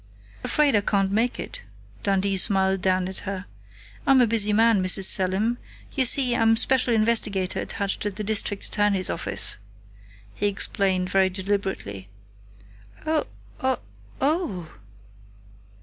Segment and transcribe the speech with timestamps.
[0.43, 1.61] "Afraid I can't make it,"
[2.01, 3.45] Dundee smiled down at her.
[4.07, 5.03] "I'm a busy man, Mrs.
[5.03, 5.59] Selim....
[5.95, 9.57] You see, I'm Special Investigator attached to the District Attorney's office,"
[10.33, 12.09] he explained very deliberately.
[13.05, 13.25] "O
[13.59, 13.77] o
[14.19, 14.71] oh!"